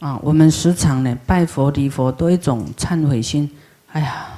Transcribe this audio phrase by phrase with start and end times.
[0.00, 3.50] 啊，我们时常呢拜佛礼佛都一种忏悔心，
[3.90, 4.28] 哎呀，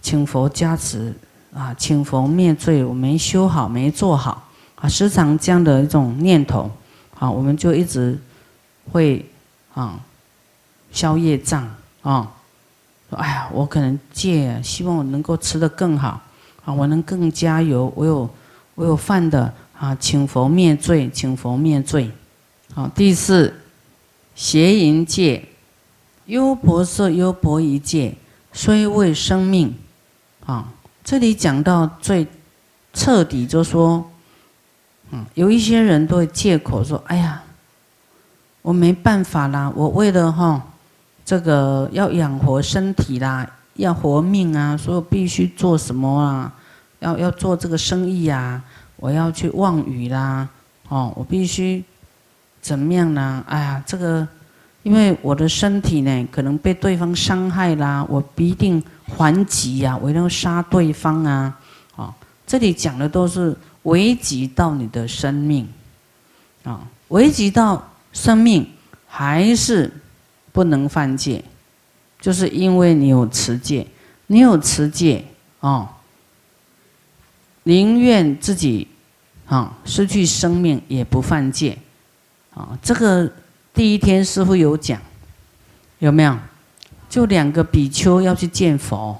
[0.00, 1.12] 请佛加持
[1.52, 6.70] 啊，请佛灭罪，我没修好，没做好啊，时常这样的一种念头，
[7.18, 8.16] 啊，我们就一直
[8.92, 9.28] 会
[9.74, 9.98] 啊
[10.92, 11.68] 消业障
[12.02, 12.30] 啊，
[13.10, 16.20] 说哎呀，我可能戒，希望我能够吃得更好
[16.64, 18.30] 啊，我能更加油，我有
[18.76, 22.08] 我有犯的啊，请佛灭罪，请佛灭罪，
[22.72, 23.52] 好，第四。
[24.34, 25.44] 邪淫戒，
[26.26, 28.16] 优婆塞、优婆夷戒，
[28.52, 29.72] 虽为生命，
[30.44, 30.72] 啊，
[31.04, 32.26] 这里讲到最
[32.92, 34.10] 彻底，就说，
[35.12, 37.44] 嗯，有一些人都会借口说，哎呀，
[38.62, 40.60] 我没办法啦，我为了哈，
[41.24, 46.52] 这个要养活身体啦，要活命啊，所以必须做什么啊？
[46.98, 48.60] 要要做这个生意啊，
[48.96, 50.48] 我要去望雨啦，
[50.88, 51.84] 哦，我必须。
[52.64, 53.44] 怎么样呢？
[53.46, 54.26] 哎呀，这个，
[54.84, 61.60] 因为我的身体呢，可能被对方伤害啦，我必定还击呀，我要杀对方啊！
[61.94, 62.14] 啊，
[62.46, 65.68] 这里讲的都是危及到你的生命，
[66.62, 68.66] 啊，危及到生命
[69.06, 69.92] 还是
[70.50, 71.44] 不能犯戒，
[72.18, 73.86] 就是因为你有持戒，
[74.28, 75.22] 你有持戒
[75.60, 75.86] 哦，
[77.64, 78.88] 宁愿自己
[79.44, 81.76] 啊失去生命也不犯戒。
[82.54, 83.30] 啊，这个
[83.72, 85.00] 第一天师傅有讲，
[85.98, 86.36] 有没有？
[87.08, 89.16] 就两个比丘要去见佛，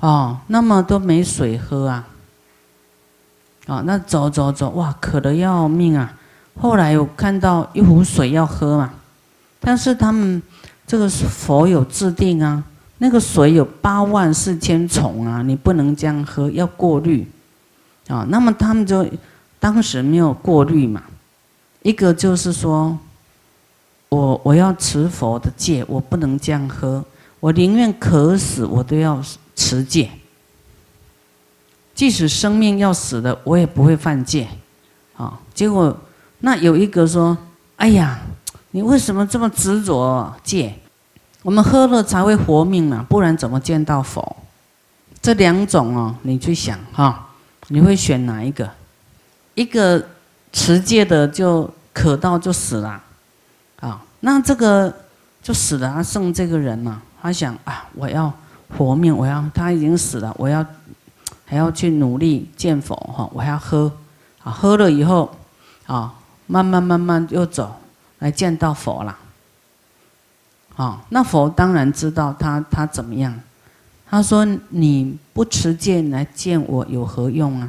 [0.00, 2.08] 哦，那么都没水喝啊，
[3.66, 6.12] 啊，那走走走，哇，渴得要命啊！
[6.60, 8.92] 后来有看到一壶水要喝嘛，
[9.60, 10.42] 但是他们
[10.86, 12.64] 这个佛有制定啊，
[12.98, 17.24] 那个水有八万四千重啊，你不能这样喝，要过滤，
[18.08, 19.06] 啊，那么他们就
[19.60, 21.02] 当时没有过滤嘛。
[21.84, 22.98] 一个就是说，
[24.08, 27.04] 我我要持佛的戒，我不能这样喝，
[27.40, 29.22] 我宁愿渴死，我都要
[29.54, 30.10] 持戒。
[31.94, 34.48] 即使生命要死的，我也不会犯戒。
[35.18, 35.94] 啊，结果
[36.38, 37.36] 那有一个说
[37.76, 38.18] ：“哎呀，
[38.70, 40.74] 你为什么这么执着戒？
[41.42, 44.36] 我们喝了才会活命嘛，不然怎么见到佛？”
[45.20, 47.28] 这两种哦，你去想哈，
[47.68, 48.70] 你会选哪一个？
[49.54, 50.08] 一个。
[50.54, 53.02] 持戒的就渴到就死了，
[53.80, 54.94] 啊，那这个
[55.42, 55.92] 就死了。
[55.92, 58.32] 他剩这个人嘛，他想啊，我要
[58.78, 60.64] 活命，我要他已经死了，我要
[61.44, 63.90] 还要去努力见佛哈，我还要喝
[64.44, 65.36] 啊，喝了以后
[65.86, 66.14] 啊，
[66.46, 67.74] 慢慢慢慢又走
[68.20, 69.18] 来见到佛了，
[70.76, 73.34] 啊，那佛当然知道他他怎么样，
[74.08, 77.68] 他说你不持戒来见我有何用啊？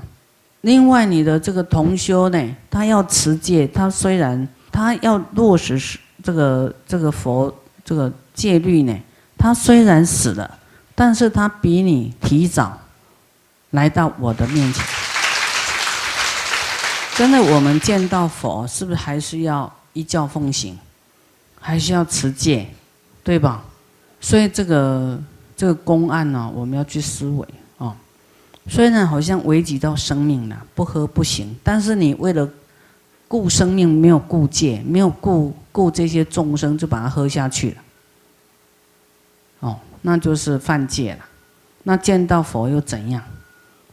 [0.66, 5.80] 另外，你的这个同修呢，他要持戒，他虽然他要落实
[6.24, 9.00] 这个这个佛这个戒律呢，
[9.38, 10.58] 他虽然死了，
[10.96, 12.76] 但是他比你提早
[13.70, 14.84] 来到我的面前。
[17.16, 20.76] 真的，我们见到佛，是不是还是要依教奉行，
[21.62, 22.66] 还是要持戒，
[23.24, 23.64] 对吧？
[24.20, 25.22] 所以这个
[25.56, 27.48] 这个公案呢，我们要去思维。
[28.68, 32.50] 虽然好像危及到生命了，不喝不行，但是你为了
[33.28, 37.78] 顾生命，没有顾戒，没有顾顾这些众生，就把它喝下去了。
[39.60, 41.26] 哦，那就是犯戒了。
[41.84, 43.22] 那见到佛又怎样？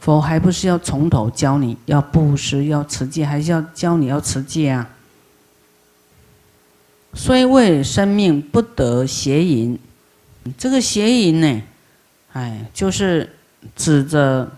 [0.00, 4.88] 佛还不是要从头教你要布施，要持戒，还是要教你要持戒啊？
[7.12, 9.78] 虽为生命，不得邪淫。
[10.56, 11.62] 这个邪淫呢，
[12.32, 13.30] 哎，就是
[13.76, 14.50] 指着。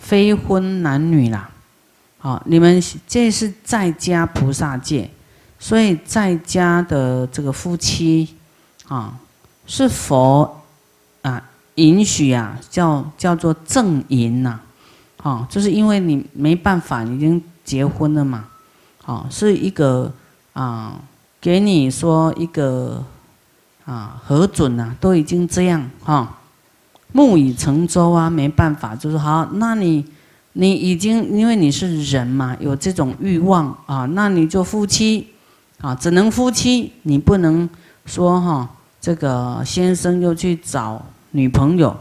[0.00, 1.50] 非婚男女啦，
[2.18, 5.08] 好，你们这是在家菩萨戒，
[5.58, 8.34] 所以在家的这个夫妻
[8.88, 9.14] 啊，
[9.66, 10.62] 是佛
[11.22, 11.42] 啊
[11.76, 14.58] 允许啊，叫叫做正淫呐，
[15.22, 18.46] 哦，就是因为你没办法，已经结婚了嘛，
[19.04, 20.12] 哦，是一个
[20.54, 20.98] 啊，
[21.40, 23.04] 给你说一个
[23.84, 26.38] 啊核准呐，都已经这样哈。
[27.12, 29.48] 木已成舟啊，没办法，就是好。
[29.54, 30.04] 那你，
[30.52, 35.26] 你已经因为你是人嘛，有这种欲望啊，那你就夫妻
[35.80, 37.68] 啊，只能夫妻，你不能
[38.06, 38.68] 说哈，
[39.00, 41.96] 这个先生又去找女朋友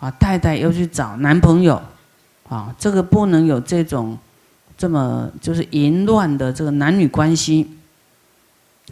[0.00, 1.80] 啊，太太又去找男朋友
[2.48, 4.16] 啊，这个不能有这种
[4.78, 7.68] 这么就是淫乱的这个男女关系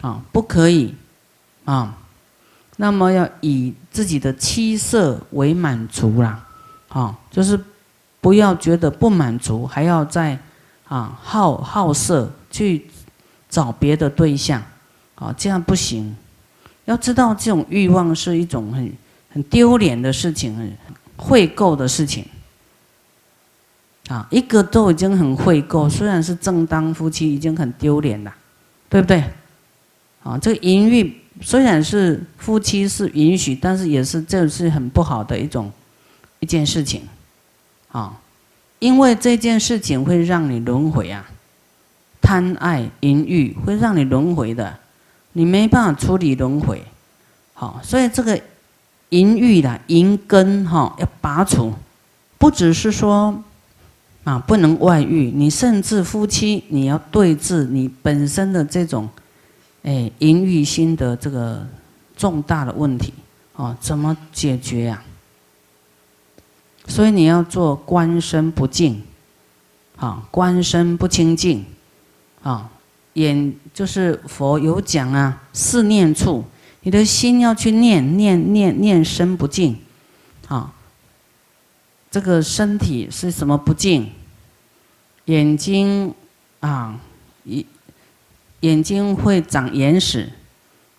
[0.01, 0.93] 啊，不可以
[1.63, 1.97] 啊。
[2.77, 6.45] 那么要以自己的妻色为满足啦，
[6.89, 7.59] 啊，就是
[8.19, 10.37] 不要觉得不满足，还要再
[10.87, 12.85] 啊好好色去
[13.49, 14.61] 找别的对象，
[15.15, 16.15] 啊，这样不行。
[16.85, 18.93] 要知道，这种欲望是一种很
[19.31, 20.71] 很丢脸的事情，很
[21.17, 22.25] 秽垢的事情。
[24.07, 28.31] 啊，一个都已经很秽垢，虽然是正当夫妻，已经很丢脸了，
[28.87, 29.23] 对不对？
[30.21, 35.71] 啊，这个淫欲虽然是夫妻是允许，但是也是这是很不好的一种
[36.39, 37.01] 一件事情。
[37.91, 38.19] 啊，
[38.79, 41.25] 因为这件事情会让你轮回啊，
[42.21, 44.77] 贪爱淫欲会让你轮回的。
[45.37, 46.81] 你没办法处理轮回，
[47.53, 48.39] 好，所以这个
[49.09, 51.73] 淫欲的淫根哈要拔除，
[52.37, 53.43] 不只是说
[54.23, 59.09] 啊不能外遇，你甚至夫妻你要对治你本身的这种
[59.85, 61.65] 哎淫欲心的这个
[62.17, 63.13] 重大的问题
[63.53, 65.01] 哦，怎么解决呀？
[66.87, 69.01] 所以你要做观身不净，
[69.95, 71.63] 啊，观身不清净，
[72.43, 72.69] 啊。
[73.13, 76.43] 眼就是佛有讲啊，四念处，
[76.81, 79.79] 你的心要去念念念念身不净，
[80.49, 80.73] 啊，
[82.11, 84.11] 这个身体是什么不净？
[85.25, 86.13] 眼睛
[86.59, 86.99] 啊，
[87.45, 87.65] 一
[88.61, 90.31] 眼睛会长眼屎，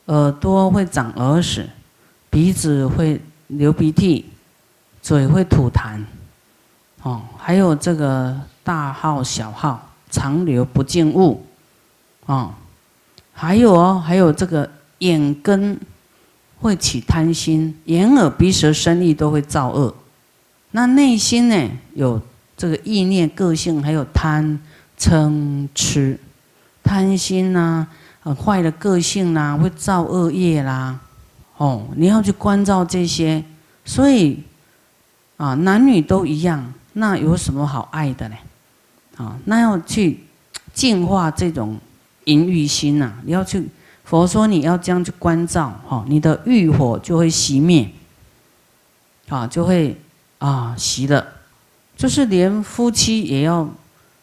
[0.06, 1.68] 耳朵会长耳屎，
[2.30, 4.26] 鼻子会流鼻涕，
[5.02, 6.00] 嘴会吐痰，
[7.02, 11.44] 哦，还有这个大号小号长流不净物。
[12.26, 12.52] 哦，
[13.32, 14.68] 还有哦，还有这个
[14.98, 15.78] 眼根
[16.60, 19.94] 会起贪心，眼耳鼻舌身意都会造恶。
[20.72, 22.20] 那内心呢，有
[22.56, 24.58] 这个意念、个性，还有贪
[24.98, 26.18] 嗔痴，
[26.86, 27.86] 贪心呐，
[28.20, 30.98] 很坏的个性呐，会造恶业啦。
[31.56, 33.42] 哦，你要去关照这些，
[33.84, 34.40] 所以
[35.36, 38.36] 啊，男女都一样，那有什么好爱的呢？
[39.16, 40.20] 啊，那要去
[40.72, 41.76] 净化这种。
[42.26, 43.64] 淫欲心呐，你要去
[44.02, 47.88] 佛说你要这样去关照哈，你的欲火就会熄灭，
[49.28, 49.96] 啊，就会
[50.38, 51.24] 啊熄了，
[51.96, 53.68] 就是连夫妻也要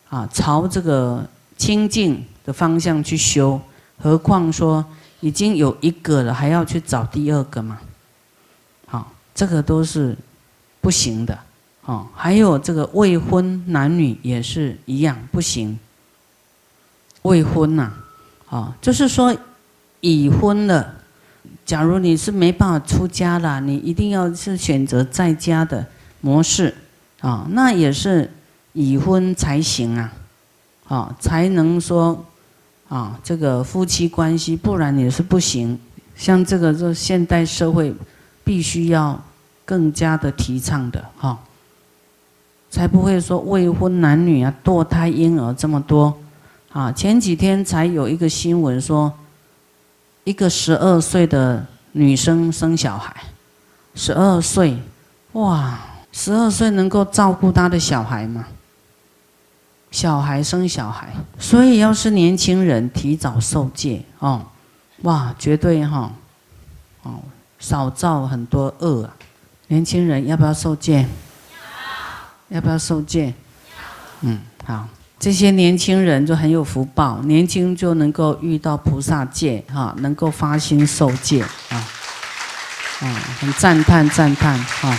[0.10, 1.25] 啊朝这个
[1.56, 3.59] 清净的方向去修，
[3.97, 4.85] 何况说
[5.21, 7.79] 已经有一个了，还要去找第二个嘛？
[8.85, 10.17] 好，这个都是
[10.81, 11.39] 不行的，
[11.85, 15.79] 哦，还有这个未婚男女也是一样不行。
[17.23, 17.93] 未婚呐，
[18.49, 19.35] 啊，就是说
[20.01, 20.95] 已婚了。
[21.65, 25.85] 假如你是没办法出家了，你一定要是选择在家的
[26.19, 26.75] 模式，
[27.21, 28.29] 啊，那也是
[28.73, 30.13] 已婚才行啊，
[30.89, 32.25] 啊，才能说
[32.93, 35.79] 啊这个夫妻关系，不然也是不行。
[36.15, 37.91] 像这个这现代社会
[38.43, 39.19] 必须要
[39.65, 41.39] 更加的提倡的哈，
[42.69, 46.15] 才不会说未婚男女啊堕胎婴儿这么多。
[46.71, 49.11] 啊，前几天才有一个新闻说，
[50.23, 53.15] 一个十二岁的女生生小孩，
[53.95, 54.77] 十二岁，
[55.31, 55.79] 哇，
[56.11, 58.45] 十二岁能够照顾她的小孩吗？
[59.93, 64.43] 小孩生小孩，所以要是年轻人提早受戒哦，
[65.03, 66.11] 哇，绝对哈，
[67.03, 67.19] 哦，
[67.59, 69.13] 少造很多恶啊！
[69.67, 71.05] 年轻人要不要受戒？
[72.49, 72.55] 要。
[72.55, 73.35] 要不要受戒？
[74.21, 74.87] 嗯，好。
[75.19, 81.77] 这些年轻人就很有福报，年轻就能够遇到菩萨戒，哈，能够发心受戒，啊，
[83.01, 83.05] 啊，
[83.39, 84.97] 很赞叹赞叹，哈。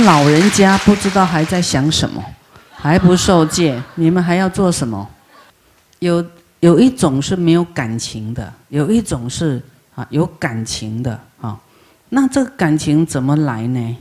[0.00, 2.22] 老人家不知道还在想什么，
[2.80, 5.08] 还不受戒，你们还要做什么？
[5.98, 6.24] 有
[6.60, 9.60] 有一种是没有感情的，有一种是
[9.96, 11.58] 啊有感情的，啊，
[12.08, 13.96] 那这个感情怎么来呢？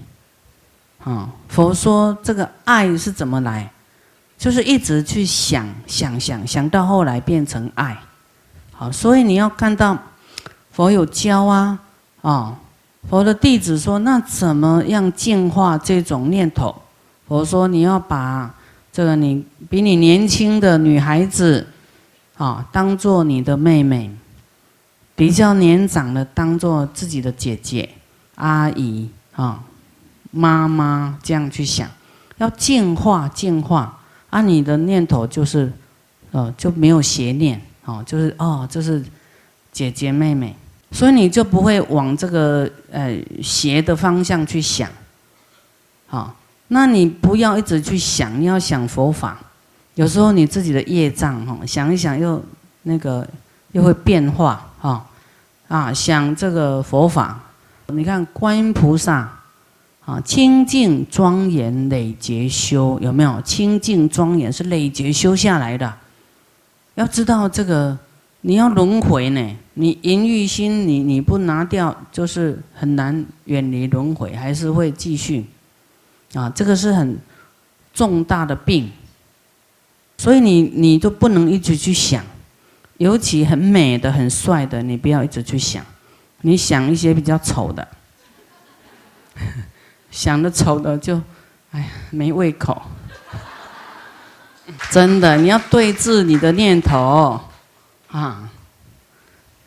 [1.03, 3.69] 啊，佛说这个爱是怎么来？
[4.37, 7.97] 就是一直去想想想想到后来变成爱，
[8.71, 9.97] 好，所以你要看到
[10.71, 11.79] 佛有教啊，
[12.21, 12.55] 啊，
[13.09, 16.75] 佛的弟子说，那怎么样净化这种念头？
[17.27, 18.53] 佛说你要把
[18.97, 21.67] 这个你比你年轻的女孩子
[22.35, 24.09] 啊当做你的妹妹，
[25.15, 27.87] 比较年长的当做自己的姐姐、
[28.33, 29.63] 阿姨啊、
[30.31, 31.87] 妈妈这样去想，
[32.39, 33.99] 要净化净化。
[34.31, 35.71] 啊，你的念头就是，
[36.31, 39.05] 呃，就没有邪念，哦，就是哦，这是
[39.71, 40.55] 姐姐妹妹，
[40.91, 44.89] 所以你就不会往这个呃邪的方向去想，
[46.07, 46.35] 好，
[46.69, 49.39] 那你不要一直去想，你要想佛法，
[49.95, 52.43] 有时候你自己的业障哈，想一想又
[52.83, 53.27] 那个
[53.71, 55.05] 又会变化哈，
[55.67, 57.39] 啊，想这个佛法，
[57.87, 59.33] 你看观音菩萨。
[60.07, 63.41] 啊，清净庄严累劫修有没有？
[63.41, 65.93] 清净庄严是累劫修下来的。
[66.95, 67.97] 要知道这个
[68.39, 75.45] 你要轮回呢，你淫欲心你你不拿掉，就是很难远离轮回，还是会继续。
[76.33, 77.17] 啊，这个是很
[77.93, 78.91] 重大的病，
[80.17, 82.23] 所以你你都不能一直去想，
[82.97, 85.85] 尤其很美的、很帅的，你不要一直去想，
[86.41, 87.87] 你想一些比较丑的，
[90.11, 91.21] 想的丑的就，
[91.71, 92.81] 哎呀，没胃口。
[94.91, 97.39] 真的，你要对治你的念头，
[98.09, 98.49] 啊！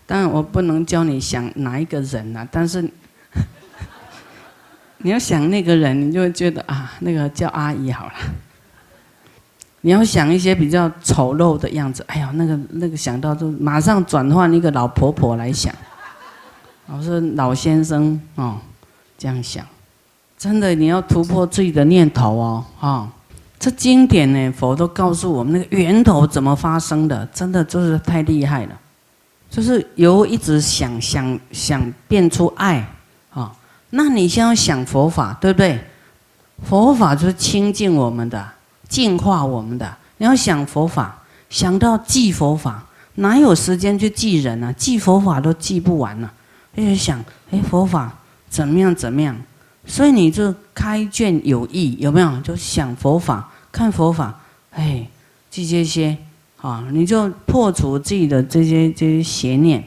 [0.06, 2.86] 但我不能教你想哪一个人啊，但是
[5.02, 8.12] 你要想那个人，你就会觉得啊，那个叫阿姨好了。
[9.82, 15.74] 你要想一些比较丑陋的样子，哎呀，那个那个想到就马上转换一个老婆婆来想，
[16.86, 18.58] 我说老先生哦，
[19.16, 19.64] 这样想，
[20.36, 23.08] 真的你要突破自己的念头哦，啊！
[23.58, 28.78] 这经典呢，佛都告诉我们那个源头怎么发生的，真的就是太厉害了。
[29.50, 32.86] 就是由一直想想想变出爱，
[33.90, 35.78] 那你先要想佛法，对不对？
[36.62, 38.46] 佛法就是清净我们的，
[38.88, 39.96] 净化我们的。
[40.18, 44.72] 你要想佛法，想到记佛法，哪有时间去记人呢？
[44.74, 46.30] 记佛法都记不完了，
[46.74, 48.12] 一直想，哎，佛法
[48.48, 49.34] 怎么样怎么样？
[49.86, 52.40] 所以你就开卷有益，有没有？
[52.42, 54.38] 就想佛法，看佛法，
[54.72, 55.08] 哎，
[55.50, 56.16] 记这些
[56.60, 59.82] 啊，你就破除自己的这些这些邪念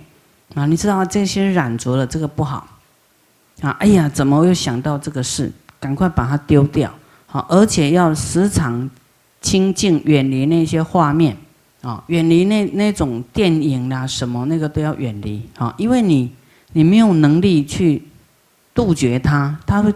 [0.56, 0.66] 啊。
[0.66, 2.68] 你知道这些染着了，这个不好
[3.62, 3.72] 啊。
[3.80, 5.52] 哎呀，怎么又想到这个事？
[5.80, 6.94] 赶快把它丢掉
[7.26, 8.90] 好，而且要时常
[9.42, 11.38] 清净，远离那些画面
[11.82, 16.32] 啊，远离那那种电影啦什么那个都要远离啊，因为你
[16.72, 18.04] 你没有能力去。
[18.76, 19.94] 杜绝它，它会，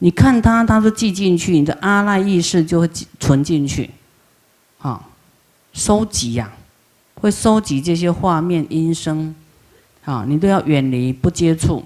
[0.00, 3.88] 你看它，它都记进去，你的阿赖意识就会存进去，
[4.80, 5.00] 啊，
[5.72, 6.52] 收集呀，
[7.14, 9.34] 会收集这些画面、音声，
[10.04, 11.82] 啊，你都要远离，不接触，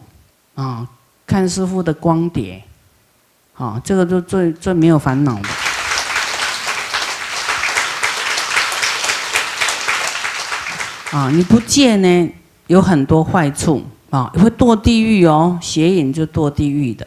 [0.60, 0.86] 啊，
[1.26, 2.62] 看师傅的光碟，
[3.54, 5.48] 啊，这个就最最没有烦恼的，
[11.12, 12.32] 啊，你不戒呢，
[12.66, 13.82] 有很多坏处。
[14.10, 17.06] 啊，会堕地狱哦，邪淫就堕地狱的，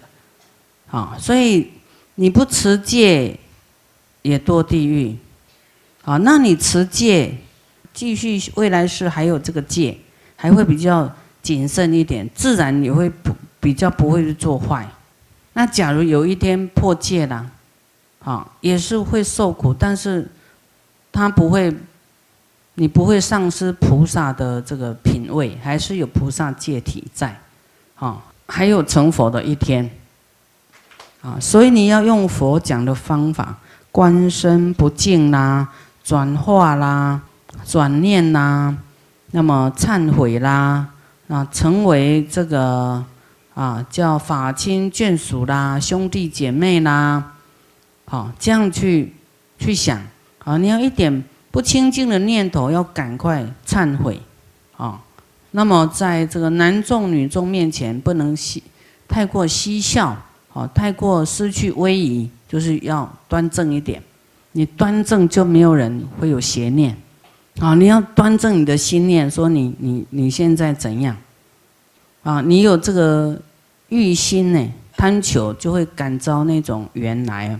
[0.89, 1.69] 啊，所以
[2.15, 3.37] 你不持戒
[4.21, 5.13] 也堕地狱，
[6.05, 7.37] 啊，那你持戒，
[7.93, 9.97] 继续未来世还有这个戒，
[10.37, 14.85] 还会比较谨慎一点，自然你会不比较不会去做坏。
[15.53, 17.49] 那假如有一天破戒了，
[18.23, 20.29] 啊，也是会受苦，但是
[21.11, 21.73] 他不会。
[22.75, 27.39] 你不会丧失菩萨的这个品位，还是有菩萨戒体在，
[27.99, 28.17] 啊，
[28.47, 29.87] 还有成佛的一天，
[31.21, 33.59] 啊，所以你要用佛讲的方法，
[33.91, 35.69] 观身不净啦，
[36.03, 37.21] 转化啦，
[37.63, 38.75] 转念啦，
[39.33, 40.87] 那么忏悔啦，
[41.27, 43.05] 啊，成为这个
[43.53, 47.33] 啊叫法亲眷属啦，兄弟姐妹啦，
[48.05, 49.13] 好，这样去
[49.57, 50.01] 去想，
[50.43, 51.23] 啊，你要一点。
[51.51, 54.19] 不清净的念头要赶快忏悔，
[54.75, 54.99] 啊，
[55.51, 58.63] 那么在这个男众女众面前不能嬉，
[59.07, 60.17] 太过嬉笑，
[60.51, 64.01] 啊，太过失去威仪，就是要端正一点。
[64.53, 66.97] 你端正就没有人会有邪念，
[67.59, 71.15] 啊，你要端正你的心念，说你你你现在怎样，
[72.23, 73.39] 啊，你有这个
[73.89, 77.59] 欲心呢，贪求就会感召那种缘来，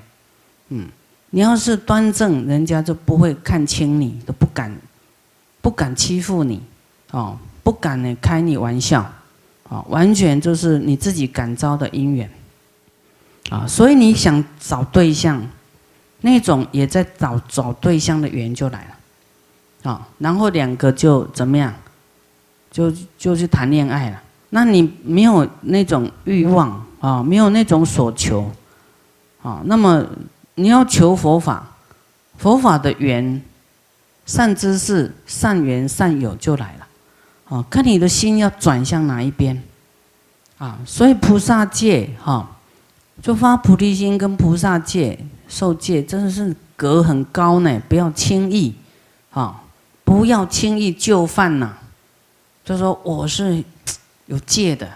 [0.70, 0.88] 嗯。
[1.36, 4.72] 你要是端正，人家就不会看轻你，都不敢，
[5.62, 6.62] 不敢欺负你，
[7.10, 9.02] 哦，不敢呢开你玩笑，
[9.68, 12.30] 啊，完全就是你自己感召的因缘，
[13.50, 15.44] 啊，所以你想找对象，
[16.22, 18.88] 那种也在找找对象的缘就来
[19.84, 21.74] 了，啊，然后两个就怎么样，
[22.70, 24.22] 就就去谈恋爱了。
[24.54, 28.50] 那你没有那种欲望啊，没有那种所求，
[29.42, 30.06] 啊，那么。
[30.56, 31.66] 你要求佛法，
[32.38, 33.42] 佛法的缘，
[34.24, 36.88] 善知识、善缘、善友就来了，
[37.50, 39.64] 啊，看你的心要转向哪一边，
[40.60, 42.48] 啊，所以菩萨戒哈，
[43.20, 45.18] 就发菩提心跟菩萨戒
[45.48, 48.76] 受戒真的是格很高呢，不要轻易，
[49.32, 49.60] 啊，
[50.04, 51.74] 不要轻易就范呐，
[52.64, 53.64] 就说我是
[54.26, 54.90] 有戒的，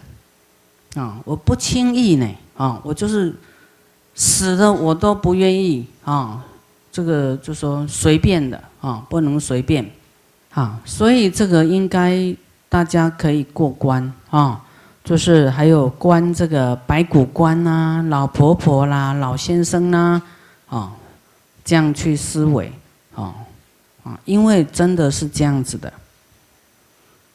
[0.96, 3.36] 啊，我不轻易呢，啊，我就是。
[4.20, 6.44] 死的我都不愿意啊，
[6.92, 9.88] 这个就说随便的啊，不能随便，
[10.56, 12.36] 啊，所以这个应该
[12.68, 14.66] 大家可以过关啊，
[15.04, 20.20] 就是还有关这个白骨关呐、老婆婆啦、老先生啦，
[20.68, 20.92] 啊，
[21.64, 22.72] 这样去思维
[23.14, 23.36] 啊
[24.04, 25.94] 啊，因为真的是这样子的，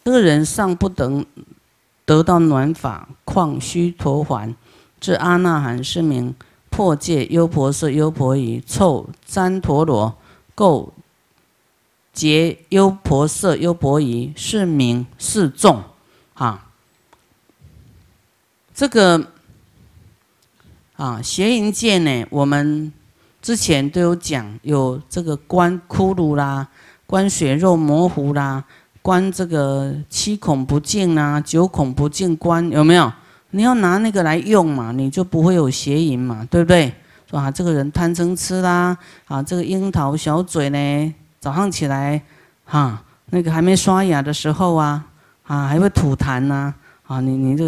[0.03, 1.25] 这个人上不等
[2.05, 4.55] 得到暖法，况须陀环
[5.01, 6.35] 至阿那含是名
[6.71, 10.17] 破戒优婆塞优婆夷臭旃陀罗
[10.57, 10.91] 垢
[12.13, 15.83] 结优婆塞优婆夷是名是众
[16.35, 16.69] 啊。
[18.75, 19.29] 这个
[20.97, 22.93] 啊邪淫戒呢，我们
[23.41, 26.69] 之前都有讲，有这个观骷髅啦，
[27.07, 28.65] 观血肉模糊啦。
[29.03, 33.13] 观这个七孔不净啊，九孔不净观有没有？
[33.51, 36.91] 你要拿那个来用嘛，你就不会有邪淫嘛，对不对？
[37.29, 42.23] 说啊，这个人贪嗔痴啦，啊，这个樱桃小嘴呢，早上起来，
[42.65, 45.05] 哈，那个还没刷牙的时候啊，
[45.45, 46.73] 啊，还会吐痰呐，
[47.07, 47.67] 啊，你你就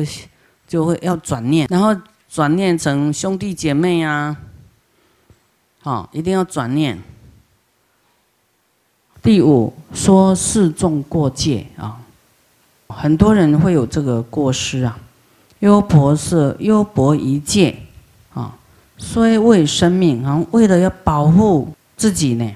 [0.66, 1.94] 就会要转念，然后
[2.30, 4.36] 转念成兄弟姐妹啊，
[5.82, 6.98] 好，一定要转念。
[9.24, 11.96] 第五说示众过界啊，
[12.88, 14.98] 很多人会有这个过失啊。
[15.60, 17.74] 优婆塞、优婆夷戒
[18.34, 18.54] 啊，
[18.98, 22.52] 虽为生命啊，为了要保护自己呢，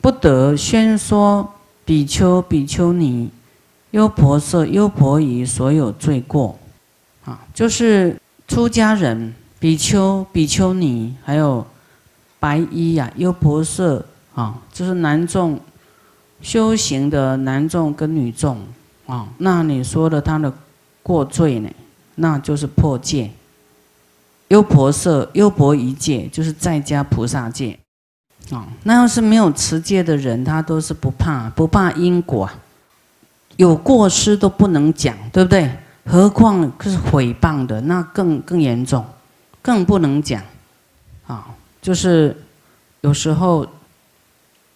[0.00, 3.30] 不得宣说比丘、比丘尼、
[3.92, 6.58] 优婆塞、优婆夷所有罪过
[7.24, 11.64] 啊，就是出家人、比丘、比丘尼还有。
[12.40, 14.02] 白衣呀，优婆塞
[14.34, 15.60] 啊，就是男众
[16.40, 18.58] 修行的男众跟女众
[19.06, 19.28] 啊。
[19.38, 20.52] 那你说的他的
[21.02, 21.70] 过罪呢？
[22.16, 23.30] 那就是破戒。
[24.48, 27.78] 优婆塞、优婆夷戒就是在家菩萨戒
[28.50, 28.66] 啊。
[28.82, 32.50] 那要是没有持戒的人，他都是不怕不怕因果，
[33.56, 35.70] 有过失都不能讲，对不对？
[36.06, 39.04] 何况是诽谤的，那更更严重，
[39.62, 40.42] 更不能讲。
[41.82, 42.36] 就是
[43.00, 43.66] 有时候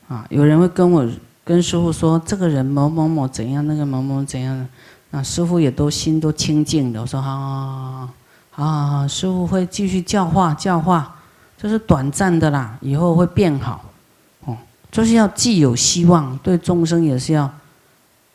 [0.08, 1.06] 啊，有人会跟我
[1.44, 4.66] 跟师傅说，这个人某某某怎样，那个某某怎样，
[5.10, 7.02] 那师傅也都心都清净的。
[7.02, 8.08] 我说啊
[8.56, 11.14] 啊，师傅会继续教化教化，
[11.58, 13.84] 这是短暂的啦，以后会变好
[14.46, 14.56] 哦。
[14.90, 17.52] 就是要既有希望，对众生也是要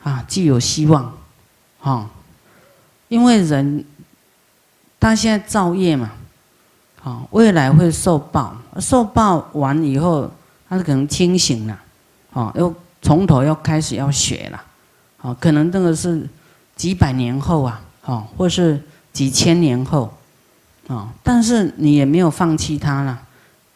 [0.04, 1.12] 啊，既有希望
[1.82, 2.08] 啊，
[3.08, 3.84] 因为人
[5.00, 6.12] 他现在造业嘛。
[7.02, 10.30] 啊，未来会受报，受报完以后，
[10.68, 11.78] 他可能清醒了，
[12.32, 14.62] 啊，又从头又开始要学了，
[15.20, 16.28] 啊，可能这个是
[16.76, 18.80] 几百年后啊，啊，或是
[19.12, 20.12] 几千年后，
[20.86, 23.18] 啊，但是你也没有放弃他了，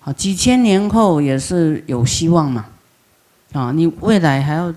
[0.05, 2.67] 啊，几千年后也是有希望嘛，
[3.53, 4.73] 啊，你未来还要，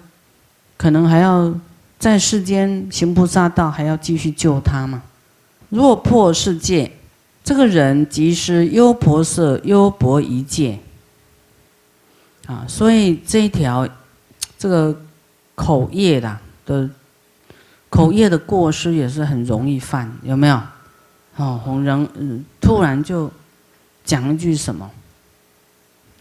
[0.78, 1.54] 可能还要
[2.00, 5.04] 在世间行菩萨道，还要继续救他嘛，
[5.70, 6.92] 若破世界。
[7.48, 10.78] 这个人即是优婆塞、优婆夷戒
[12.46, 13.88] 啊，所以这一条
[14.60, 14.94] 这个
[15.56, 16.90] 口业的的
[17.90, 20.62] 口业的过失也是很容易犯，有没有？
[21.38, 23.32] 哦，红人嗯，突然就
[24.04, 24.92] 讲一句什么？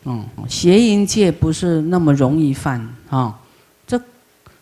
[0.04, 3.36] 嗯，邪淫戒不是那么容易犯啊，
[3.84, 4.00] 这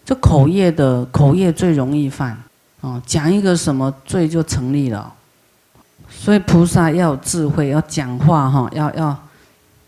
[0.02, 2.42] 这口业的口业最容易犯
[2.80, 5.12] 啊，讲一个什么罪就成立了。
[6.08, 9.16] 所以菩萨要智慧，要讲话哈，要要，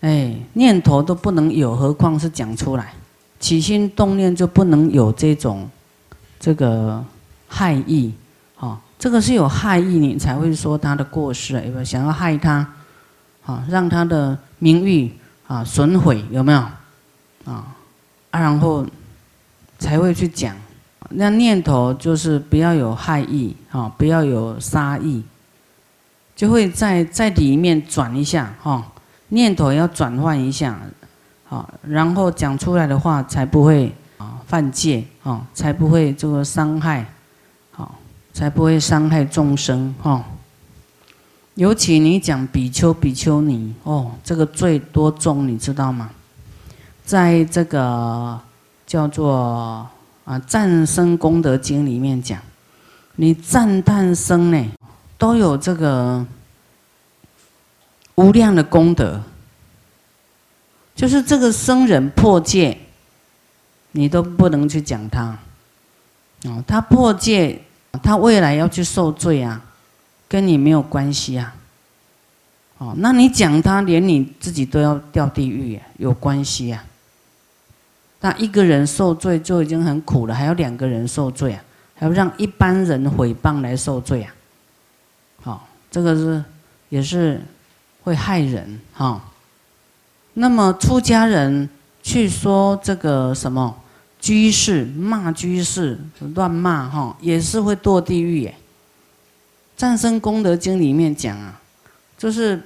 [0.00, 2.92] 哎，念头都不能有，何况是讲出来？
[3.38, 5.68] 起心动念就不能有这种
[6.40, 7.04] 这个
[7.48, 8.12] 害意，
[8.56, 12.66] 哈，这个是有害意，你才会说他的过失，有没有想要害他？
[13.44, 15.12] 啊，让他的名誉
[15.46, 16.58] 啊损毁，有没有？
[17.44, 17.64] 啊，
[18.32, 18.84] 然后
[19.78, 20.56] 才会去讲。
[21.10, 25.22] 那念头就是不要有害意，啊，不要有杀意。
[26.36, 28.86] 就会在在里面转一下哈，
[29.30, 30.78] 念头要转换一下，
[31.44, 37.06] 好，然后讲出来的话才不会啊犯戒啊，才不会这个伤害，
[37.70, 37.94] 好，
[38.34, 40.22] 才不会伤害众生哈。
[41.54, 46.10] 尤其你讲比丘比丘尼哦，这个罪多重你知道吗？
[47.06, 48.38] 在这个
[48.86, 49.88] 叫做
[50.26, 52.38] 啊赞生功德经里面讲，
[53.14, 54.62] 你赞叹生呢。
[55.18, 56.24] 都有这个
[58.16, 59.22] 无量的功德，
[60.94, 62.78] 就是这个僧人破戒，
[63.92, 65.38] 你都不能去讲他，
[66.44, 67.62] 哦，他破戒，
[68.02, 69.62] 他未来要去受罪啊，
[70.28, 71.54] 跟你没有关系啊，
[72.78, 76.84] 哦，那你讲他，连你自己都要掉地狱，有关系啊？
[78.20, 81.62] 那一个人受罪就已经很苦了，还要两个人受罪啊，
[81.94, 84.34] 还要让一般人诽谤来受罪啊？
[85.96, 86.44] 这个是
[86.90, 87.40] 也是
[88.04, 89.18] 会害人哈。
[90.34, 91.66] 那么出家人
[92.02, 93.74] 去说这个什么，
[94.20, 95.98] 居士骂居士
[96.34, 98.54] 乱骂哈，也是会堕地狱耶。
[99.80, 101.58] 《战生功德经》里面讲啊，
[102.18, 102.62] 就是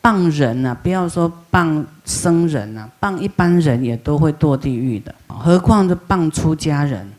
[0.00, 7.12] 谤人呐，不要说谤僧人呐，谤一般人也都会堕地狱的，何况是谤出家人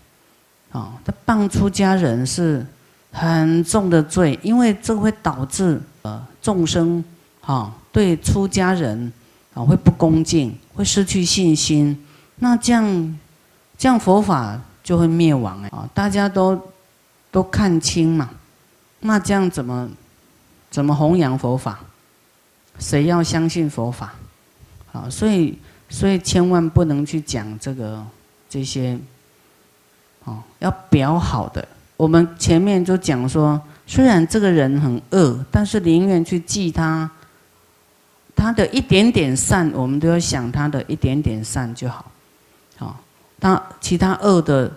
[0.71, 0.93] 啊？
[1.05, 2.65] 这谤出家人是
[3.11, 7.03] 很重的罪，因为这会导致呃众生
[7.41, 9.11] 啊对出家人
[9.53, 12.05] 啊会不恭敬，会失去信心，
[12.37, 13.19] 那这样
[13.77, 15.89] 这样佛法就会灭亡哎啊！
[15.93, 16.59] 大家都
[17.31, 18.29] 都看清嘛。
[19.01, 19.89] 那这样怎么
[20.69, 21.79] 怎么弘扬佛法？
[22.77, 24.13] 谁要相信佛法？
[24.91, 25.57] 啊，所以
[25.89, 28.05] 所以千万不能去讲这个
[28.49, 28.99] 这些，
[30.25, 31.67] 哦，要表好的。
[31.99, 37.11] 我们前面就讲说，虽然这个人很恶，但是宁愿去记他
[38.33, 42.09] 他的一点点善，我们都要想他的一点点善就好。
[42.77, 42.97] 好，
[43.37, 44.71] 他其他恶的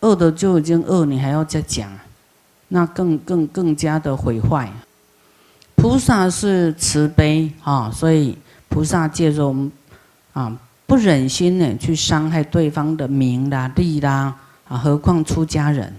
[0.00, 1.92] 恶的就已经恶，你还要再讲？
[2.68, 4.72] 那更更更加的毁坏。
[5.74, 8.38] 菩萨是慈悲啊，所以
[8.70, 9.70] 菩萨借着我们
[10.32, 14.34] 啊，不忍心呢去伤害对方的名啦、利啦
[14.66, 15.92] 啊，何况出家人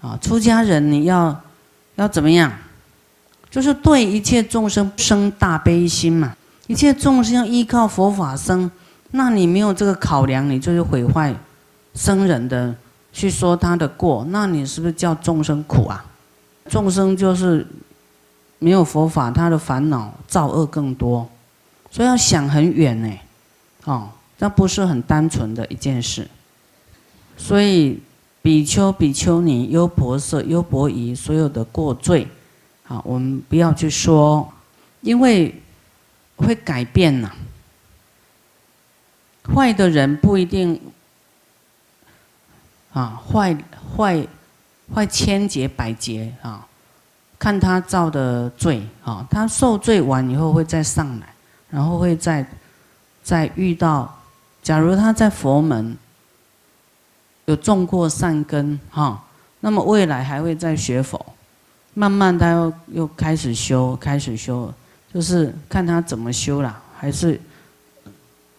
[0.00, 0.18] 啊？
[0.20, 1.40] 出家人你要
[1.96, 2.52] 要怎么样？
[3.50, 6.36] 就是对一切众生生大悲心嘛。
[6.66, 8.70] 一切众生要依靠佛法生，
[9.12, 11.34] 那你没有这个考量，你就是毁坏
[11.94, 12.74] 僧人的。
[13.12, 16.04] 去说他的过，那你是不是叫众生苦啊？
[16.68, 17.66] 众生就是
[18.58, 21.26] 没有佛法，他的烦恼造恶更多，
[21.90, 23.10] 所以要想很远呢，
[23.84, 26.28] 哦，那不是很单纯的一件事。
[27.38, 27.98] 所以
[28.46, 32.28] 比丘、比丘尼、优婆塞、优婆夷所有的过罪，
[32.86, 34.48] 啊，我们不要去说，
[35.00, 35.52] 因为
[36.36, 37.28] 会改变呐。
[39.52, 40.80] 坏的人不一定。
[42.92, 43.58] 啊，坏
[43.96, 44.24] 坏
[44.94, 46.64] 坏千劫百劫啊！
[47.40, 51.26] 看他造的罪啊，他受罪完以后会再上来，
[51.68, 52.48] 然后会再
[53.24, 54.16] 再遇到。
[54.62, 55.96] 假如他在佛门
[57.46, 59.24] 有种过善根哈，
[59.60, 61.24] 那么未来还会再学佛，
[61.94, 64.72] 慢慢他又又开始修，开始修，
[65.12, 67.40] 就是看他怎么修啦，还是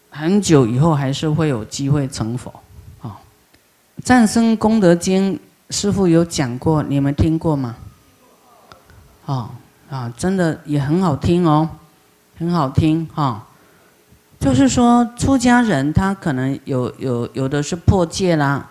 [0.10, 2.52] 很久以后还是会有机会成佛。
[3.08, 3.20] 《啊
[4.04, 5.36] 战生功德经》
[5.70, 7.76] 师傅有讲过，你们听过吗？
[9.26, 9.50] 哦，
[9.90, 11.70] 啊，真的也很好听哦，
[12.38, 13.44] 很好听哈。
[14.40, 18.70] 就是说，出家人他可能有有有的是破戒啦，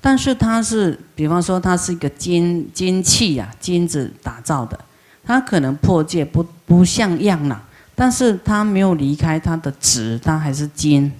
[0.00, 4.78] 但是他是，比方说他是一个金金器呀，金子打造的，
[5.24, 7.62] 他可能破戒不不像样了，
[7.94, 11.12] 但是他没有离开他的纸，他还是金。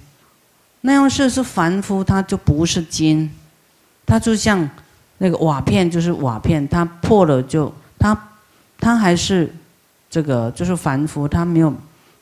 [0.81, 3.29] 那要是是凡夫，他就不是金。
[4.05, 4.67] 它就像
[5.19, 8.19] 那个瓦片，就是瓦片，它破了就它
[8.79, 9.53] 它还是
[10.09, 11.69] 这个就是凡夫，他没有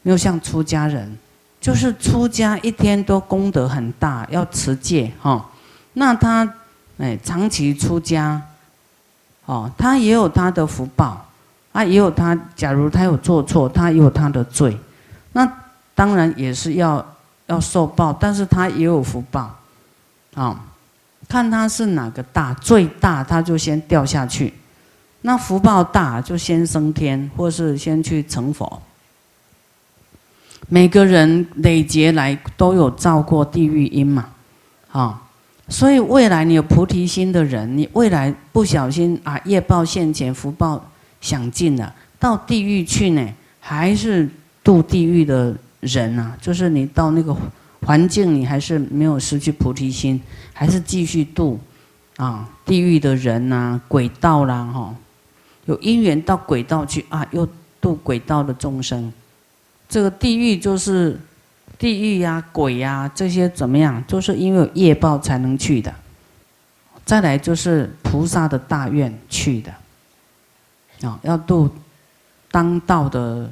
[0.01, 1.17] 没有像出家人，
[1.61, 5.49] 就是出家一天都功德很大，要持戒哈。
[5.97, 6.47] 那他
[6.99, 8.39] 哎长期出家，
[9.45, 11.25] 哦，他也有他的福报，
[11.71, 14.77] 啊，也有他假如他有做错，他也有他的罪，
[15.33, 15.51] 那
[15.95, 17.03] 当然也是要
[17.47, 19.55] 要受报，但是他也有福报，
[20.35, 20.63] 啊。
[21.27, 24.49] 看他是哪个大最大，他就先掉下去；
[25.23, 28.81] 那福报大，就先升天，或是先去成佛。
[30.69, 34.29] 每个人累劫来都有造过地狱因嘛，
[34.93, 35.21] 啊，
[35.69, 40.89] 所以未来你有菩提心的人，你未来不小心啊业报现前，福报
[41.21, 43.27] 享尽了，到地狱去呢，
[43.59, 44.29] 还是
[44.63, 47.35] 度地狱的人啊，就是你到那个。
[47.85, 50.19] 环境你还是没有失去菩提心，
[50.51, 51.57] 还是继续度
[52.17, 54.93] 啊地狱的人呐，鬼道啦哈，
[55.67, 57.47] 有因缘到鬼道去啊，又
[57.79, 59.13] 度鬼道的众生。
[59.87, 61.17] 这个地狱就是
[61.79, 64.03] 地狱呀、鬼呀这些怎么样？
[64.07, 65.93] 就是因为有业报才能去的。
[67.05, 69.73] 再来就是菩萨的大愿去的
[71.07, 71.73] 啊，要度
[72.51, 73.49] 当道的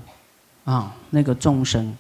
[0.65, 1.95] 啊那个众生。